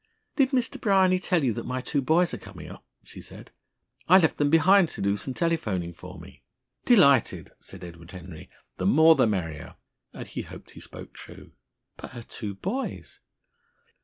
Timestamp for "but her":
11.97-12.23